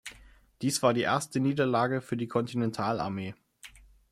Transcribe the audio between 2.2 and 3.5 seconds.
Kontinentalarmee.